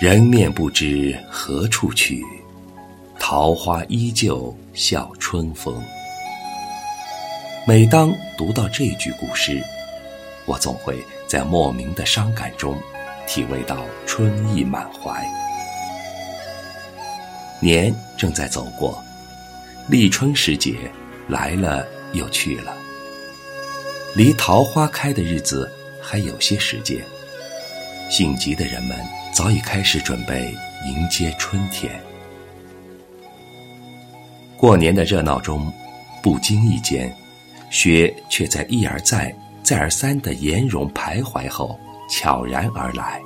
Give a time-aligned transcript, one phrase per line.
[0.00, 2.24] 人面不知何处去，
[3.18, 5.78] 桃花依旧笑春风。
[7.66, 9.62] 每当读到这句古诗，
[10.46, 12.80] 我总会在莫名的伤感中，
[13.26, 13.76] 体味到
[14.06, 15.22] 春意满怀。
[17.60, 19.04] 年正在走过，
[19.86, 20.90] 立春时节
[21.28, 22.74] 来了又去了，
[24.16, 27.04] 离桃花开的日子还有些时间。
[28.08, 28.98] 性急的人们
[29.32, 30.54] 早已开始准备
[30.86, 32.00] 迎接春天。
[34.56, 35.72] 过年的热闹中，
[36.22, 37.14] 不经意间，
[37.70, 43.20] 雪却在一而再、再而三的颜容徘徊后悄然而来。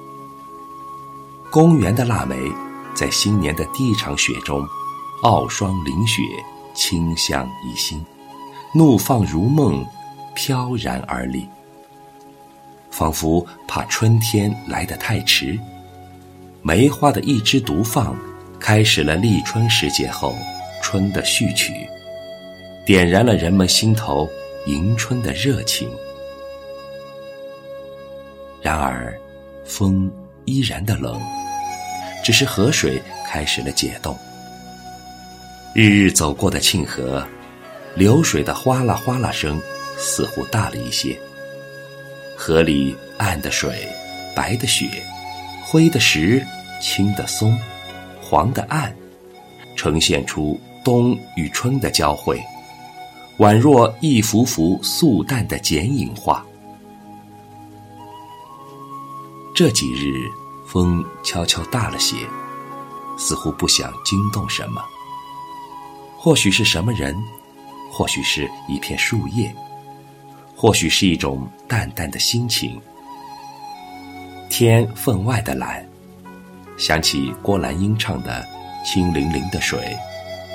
[1.51, 2.37] 公园的腊梅。
[2.95, 4.65] 在新年的第一场雪中，
[5.25, 6.23] 傲霜凌雪，
[6.77, 8.01] 清香怡心，
[8.73, 9.85] 怒放如梦，
[10.33, 11.45] 飘然而立，
[12.93, 15.59] 仿佛怕春天来得太迟。
[16.67, 18.17] 梅花的一枝独放，
[18.59, 20.35] 开始了立春时节后
[20.83, 21.75] 春的序曲，
[22.87, 24.27] 点燃了人们心头
[24.65, 25.87] 迎春的热情。
[28.63, 29.15] 然而，
[29.67, 30.11] 风
[30.47, 31.21] 依然的冷。
[32.25, 34.17] 只是河水开始了解冻，
[35.75, 37.23] 日日走过的沁河，
[37.95, 39.61] 流水的哗啦哗啦声
[39.99, 41.15] 似乎大了一些。
[42.35, 43.87] 河里暗的水，
[44.35, 44.89] 白的雪，
[45.75, 46.41] 灰的石，
[46.81, 47.59] 青的松，
[48.23, 48.95] 黄的暗，
[49.75, 52.41] 呈现出冬与春的交汇，
[53.39, 56.47] 宛若一幅幅素淡的剪影画。
[59.53, 60.31] 这几日。
[60.65, 62.17] 风悄悄大了些，
[63.17, 64.83] 似乎不想惊动什么。
[66.17, 67.17] 或许是什么人，
[67.93, 69.55] 或许是一片树叶，
[70.57, 72.81] 或许是一种淡淡的心情。
[74.57, 75.85] 天分外的蓝，
[76.79, 78.47] 想起郭兰英唱的
[78.87, 79.99] “清凌凌的水，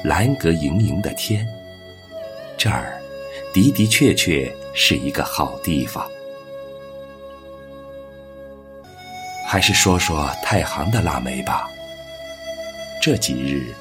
[0.05, 1.45] 蓝格盈盈的天”，
[2.57, 2.97] 这儿
[3.53, 6.09] 的的确确是一个好地方。
[9.45, 11.69] 还是说说太行的腊梅吧。
[13.01, 13.75] 这几日，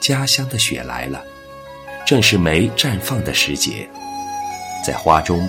[0.00, 1.20] 家乡的雪来了，
[2.06, 3.88] 正是梅绽放的时节。
[4.86, 5.48] 在花中，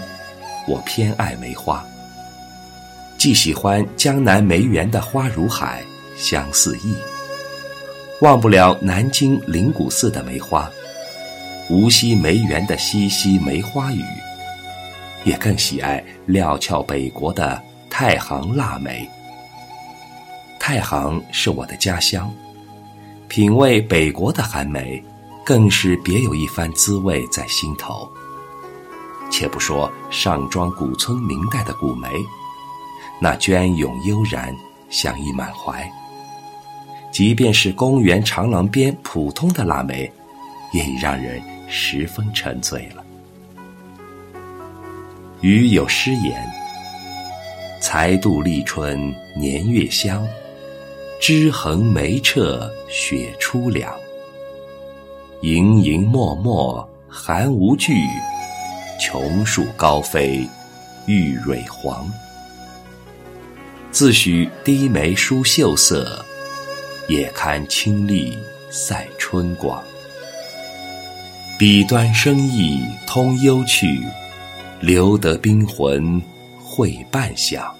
[0.67, 1.85] 我偏爱梅花，
[3.25, 5.83] 既喜欢江南梅园的花如海，
[6.15, 6.95] 香四溢，
[8.21, 10.69] 忘不了南京灵谷寺的梅花，
[11.67, 14.03] 无锡梅园的淅淅梅花雨，
[15.23, 17.59] 也更喜爱料峭北国的
[17.89, 19.09] 太行腊梅。
[20.59, 22.31] 太行是我的家乡，
[23.27, 25.03] 品味北国的寒梅，
[25.43, 28.07] 更是别有一番滋味在心头。
[29.31, 32.07] 且不说上庄古村明代的古梅，
[33.19, 34.55] 那隽永悠然，
[34.89, 35.83] 香意满怀；
[37.11, 40.11] 即便是公园长廊边普通的腊梅，
[40.73, 43.03] 也已让人十分沉醉了。
[45.41, 46.45] 余有诗言
[47.79, 50.27] ：“才度立春年月香。”
[51.21, 53.91] 枝横梅彻雪初凉，
[55.41, 57.93] 盈盈脉脉寒无惧，
[58.99, 60.47] 琼树高飞
[61.07, 62.07] 玉蕊黄。
[63.95, 66.21] 自许低眉梳秀色，
[67.07, 68.37] 也堪清丽
[68.69, 69.81] 赛春光。
[71.57, 74.03] 笔端生意通幽趣，
[74.81, 76.21] 留得冰魂
[76.61, 77.71] 会半晌。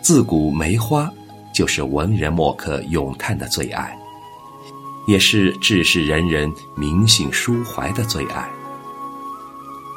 [0.00, 1.12] 自古梅花
[1.52, 3.98] 就是文人墨客咏叹的最爱，
[5.08, 8.48] 也是志士仁人明信抒怀的最爱。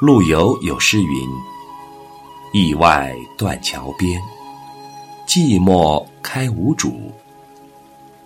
[0.00, 1.28] 陆游有诗云
[2.52, 4.20] ：“驿外断桥边，
[5.26, 7.10] 寂寞开无主。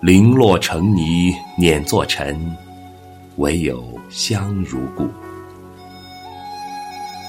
[0.01, 2.57] 零落成泥碾作尘，
[3.37, 5.09] 唯有香如故。”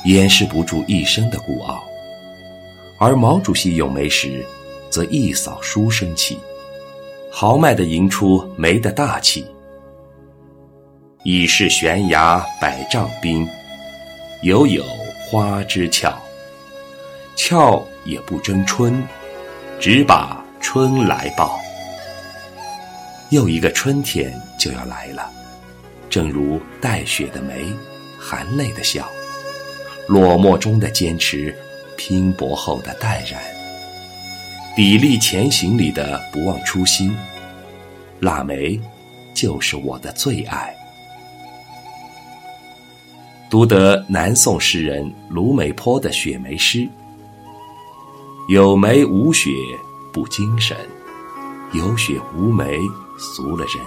[0.06, 1.83] 掩饰不住一生的孤傲。
[3.00, 4.44] 而毛主席咏梅时，
[4.89, 6.36] 则一扫书生气，
[7.31, 9.45] 豪迈地吟出梅的大气。
[11.24, 13.48] 已是悬崖百丈冰，
[14.42, 14.83] 犹有
[15.30, 16.12] 花枝俏。
[17.38, 19.01] 俏也不争春，
[19.80, 21.57] 只把春来报。
[23.30, 25.31] 又一个春天就要来了，
[26.10, 27.66] 正如带雪的梅，
[28.19, 29.07] 含泪的笑，
[30.07, 31.56] 落寞中的坚持。
[31.95, 33.42] 拼搏后的淡然，
[34.75, 37.12] 砥砺前行里的不忘初心，
[38.19, 38.80] 腊梅
[39.34, 40.72] 就是我的最爱。
[43.50, 46.88] 读得南宋诗人卢美坡的雪梅诗
[48.48, 49.52] ：“有梅无雪
[50.14, 50.78] 不精神，
[51.74, 52.80] 有雪无梅
[53.18, 53.84] 俗了人。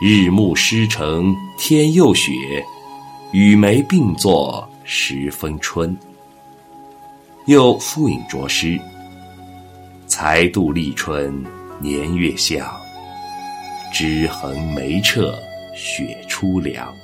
[0.00, 2.30] 日暮诗成天又雪，
[3.32, 5.96] 与梅并作十分春。
[7.46, 8.80] 又复引着诗：
[10.06, 11.44] 才度立春
[11.80, 12.72] 年月向，
[13.92, 15.36] 枝横梅彻
[15.74, 16.94] 雪初凉。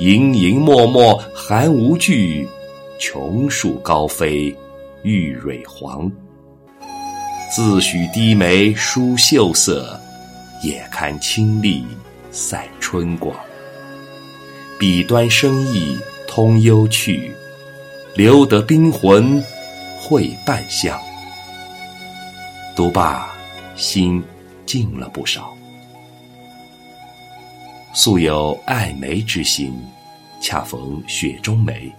[0.00, 1.00] 盈盈脉脉
[1.32, 2.48] 寒无惧，
[2.98, 4.52] 琼树高飞
[5.02, 6.10] 玉蕊黄。
[7.54, 10.00] 自许低眉梳秀色。
[10.62, 11.86] 也堪清丽
[12.30, 13.34] 赛春光，
[14.78, 15.98] 笔端生意
[16.28, 17.32] 通幽趣，
[18.14, 19.42] 留得冰魂
[19.98, 21.00] 会半香。
[22.76, 23.26] 读罢，
[23.74, 24.22] 心
[24.66, 25.50] 静了不少。
[27.94, 29.74] 素有爱梅之心，
[30.42, 31.90] 恰逢雪中梅，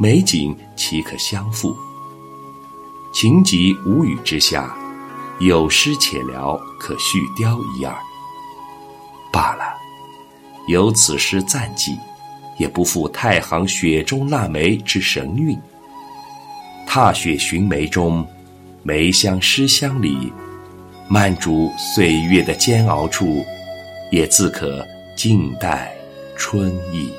[0.00, 1.76] 美景岂可相负？
[3.12, 4.74] 情急无语之下。
[5.40, 7.94] 有诗且聊，可续貂一二。
[9.32, 9.62] 罢了，
[10.66, 11.96] 有此诗赞记，
[12.58, 15.56] 也不负太行雪中腊梅之神韵。
[16.86, 18.26] 踏雪寻梅中，
[18.82, 20.32] 梅香诗香里，
[21.08, 23.44] 漫逐岁月的煎熬处，
[24.10, 24.84] 也自可
[25.16, 25.94] 静待
[26.36, 27.12] 春意。